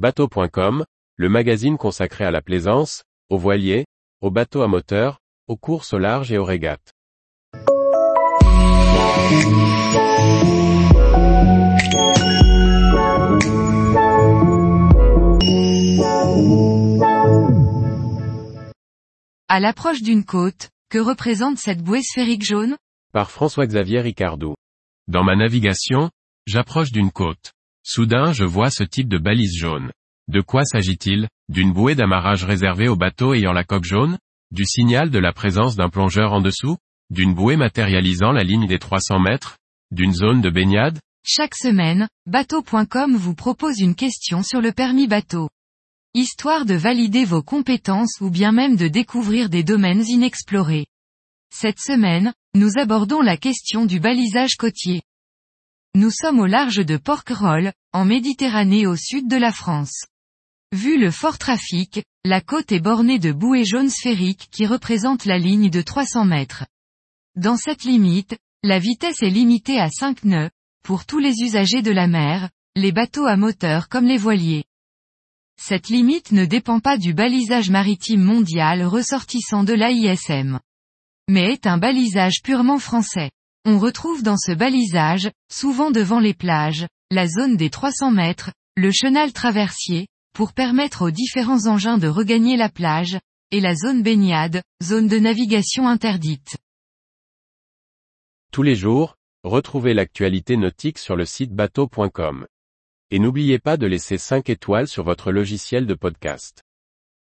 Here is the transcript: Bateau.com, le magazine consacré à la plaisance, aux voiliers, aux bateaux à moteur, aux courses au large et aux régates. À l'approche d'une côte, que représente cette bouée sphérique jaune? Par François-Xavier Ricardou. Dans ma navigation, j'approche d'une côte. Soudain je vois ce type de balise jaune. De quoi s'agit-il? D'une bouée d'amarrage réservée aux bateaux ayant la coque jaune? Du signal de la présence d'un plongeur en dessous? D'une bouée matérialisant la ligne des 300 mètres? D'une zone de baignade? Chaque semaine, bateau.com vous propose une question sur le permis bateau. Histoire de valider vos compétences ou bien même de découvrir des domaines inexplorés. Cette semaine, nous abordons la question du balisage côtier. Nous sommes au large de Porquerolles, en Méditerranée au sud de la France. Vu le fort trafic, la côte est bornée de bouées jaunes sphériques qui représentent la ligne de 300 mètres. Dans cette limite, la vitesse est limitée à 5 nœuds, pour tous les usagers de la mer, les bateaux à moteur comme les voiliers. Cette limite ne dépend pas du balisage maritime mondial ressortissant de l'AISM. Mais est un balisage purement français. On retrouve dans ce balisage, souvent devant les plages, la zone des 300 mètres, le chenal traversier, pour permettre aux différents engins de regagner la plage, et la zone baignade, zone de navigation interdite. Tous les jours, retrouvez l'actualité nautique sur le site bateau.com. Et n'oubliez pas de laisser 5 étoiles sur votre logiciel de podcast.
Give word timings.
Bateau.com, 0.00 0.86
le 1.16 1.28
magazine 1.28 1.76
consacré 1.76 2.24
à 2.24 2.30
la 2.30 2.40
plaisance, 2.40 3.04
aux 3.28 3.36
voiliers, 3.36 3.84
aux 4.22 4.30
bateaux 4.30 4.62
à 4.62 4.66
moteur, 4.66 5.18
aux 5.46 5.58
courses 5.58 5.92
au 5.92 5.98
large 5.98 6.32
et 6.32 6.38
aux 6.38 6.44
régates. 6.46 6.94
À 19.48 19.60
l'approche 19.60 20.00
d'une 20.00 20.24
côte, 20.24 20.70
que 20.88 20.96
représente 20.96 21.58
cette 21.58 21.82
bouée 21.82 22.00
sphérique 22.00 22.42
jaune? 22.42 22.78
Par 23.12 23.30
François-Xavier 23.30 24.00
Ricardou. 24.00 24.54
Dans 25.08 25.24
ma 25.24 25.36
navigation, 25.36 26.08
j'approche 26.46 26.90
d'une 26.90 27.10
côte. 27.10 27.52
Soudain 27.82 28.32
je 28.32 28.44
vois 28.44 28.70
ce 28.70 28.84
type 28.84 29.08
de 29.08 29.18
balise 29.18 29.56
jaune. 29.56 29.90
De 30.28 30.40
quoi 30.40 30.64
s'agit-il? 30.64 31.28
D'une 31.48 31.72
bouée 31.72 31.94
d'amarrage 31.94 32.44
réservée 32.44 32.88
aux 32.88 32.96
bateaux 32.96 33.34
ayant 33.34 33.52
la 33.52 33.64
coque 33.64 33.84
jaune? 33.84 34.18
Du 34.52 34.64
signal 34.64 35.10
de 35.10 35.18
la 35.18 35.32
présence 35.32 35.76
d'un 35.76 35.88
plongeur 35.88 36.32
en 36.32 36.40
dessous? 36.40 36.76
D'une 37.10 37.34
bouée 37.34 37.56
matérialisant 37.56 38.32
la 38.32 38.44
ligne 38.44 38.66
des 38.66 38.78
300 38.78 39.18
mètres? 39.18 39.58
D'une 39.90 40.12
zone 40.12 40.40
de 40.40 40.50
baignade? 40.50 41.00
Chaque 41.26 41.56
semaine, 41.56 42.08
bateau.com 42.26 43.16
vous 43.16 43.34
propose 43.34 43.80
une 43.80 43.94
question 43.94 44.42
sur 44.42 44.60
le 44.60 44.72
permis 44.72 45.06
bateau. 45.06 45.48
Histoire 46.14 46.66
de 46.66 46.74
valider 46.74 47.24
vos 47.24 47.42
compétences 47.42 48.20
ou 48.20 48.30
bien 48.30 48.52
même 48.52 48.76
de 48.76 48.88
découvrir 48.88 49.48
des 49.48 49.64
domaines 49.64 50.04
inexplorés. 50.06 50.86
Cette 51.52 51.80
semaine, 51.80 52.32
nous 52.54 52.78
abordons 52.78 53.20
la 53.20 53.36
question 53.36 53.84
du 53.86 54.00
balisage 54.00 54.56
côtier. 54.56 55.02
Nous 55.96 56.10
sommes 56.12 56.38
au 56.38 56.46
large 56.46 56.86
de 56.86 56.96
Porquerolles, 56.96 57.72
en 57.92 58.04
Méditerranée 58.04 58.86
au 58.86 58.94
sud 58.94 59.26
de 59.26 59.36
la 59.36 59.50
France. 59.50 60.06
Vu 60.70 61.00
le 61.00 61.10
fort 61.10 61.36
trafic, 61.36 62.04
la 62.24 62.40
côte 62.40 62.70
est 62.70 62.78
bornée 62.78 63.18
de 63.18 63.32
bouées 63.32 63.64
jaunes 63.64 63.90
sphériques 63.90 64.46
qui 64.52 64.66
représentent 64.66 65.24
la 65.24 65.36
ligne 65.36 65.68
de 65.68 65.82
300 65.82 66.26
mètres. 66.26 66.64
Dans 67.34 67.56
cette 67.56 67.82
limite, 67.82 68.38
la 68.62 68.78
vitesse 68.78 69.20
est 69.22 69.30
limitée 69.30 69.80
à 69.80 69.90
5 69.90 70.22
nœuds, 70.22 70.50
pour 70.84 71.06
tous 71.06 71.18
les 71.18 71.40
usagers 71.40 71.82
de 71.82 71.90
la 71.90 72.06
mer, 72.06 72.50
les 72.76 72.92
bateaux 72.92 73.26
à 73.26 73.36
moteur 73.36 73.88
comme 73.88 74.06
les 74.06 74.16
voiliers. 74.16 74.64
Cette 75.60 75.88
limite 75.88 76.30
ne 76.30 76.44
dépend 76.44 76.78
pas 76.78 76.98
du 76.98 77.14
balisage 77.14 77.68
maritime 77.68 78.22
mondial 78.22 78.84
ressortissant 78.84 79.64
de 79.64 79.74
l'AISM. 79.74 80.60
Mais 81.28 81.52
est 81.52 81.66
un 81.66 81.78
balisage 81.78 82.42
purement 82.44 82.78
français. 82.78 83.30
On 83.66 83.78
retrouve 83.78 84.22
dans 84.22 84.38
ce 84.38 84.52
balisage, 84.52 85.30
souvent 85.52 85.90
devant 85.90 86.18
les 86.18 86.32
plages, 86.32 86.86
la 87.10 87.26
zone 87.26 87.56
des 87.56 87.68
300 87.68 88.10
mètres, 88.10 88.52
le 88.76 88.90
chenal 88.90 89.34
traversier, 89.34 90.06
pour 90.34 90.54
permettre 90.54 91.02
aux 91.02 91.10
différents 91.10 91.66
engins 91.66 91.98
de 91.98 92.08
regagner 92.08 92.56
la 92.56 92.70
plage, 92.70 93.18
et 93.50 93.60
la 93.60 93.74
zone 93.74 94.02
baignade, 94.02 94.62
zone 94.82 95.08
de 95.08 95.18
navigation 95.18 95.88
interdite. 95.88 96.56
Tous 98.50 98.62
les 98.62 98.76
jours, 98.76 99.16
retrouvez 99.44 99.92
l'actualité 99.92 100.56
nautique 100.56 100.98
sur 100.98 101.16
le 101.16 101.26
site 101.26 101.52
bateau.com. 101.52 102.46
Et 103.10 103.18
n'oubliez 103.18 103.58
pas 103.58 103.76
de 103.76 103.86
laisser 103.86 104.16
5 104.16 104.48
étoiles 104.48 104.88
sur 104.88 105.04
votre 105.04 105.32
logiciel 105.32 105.86
de 105.86 105.94
podcast. 105.94 106.62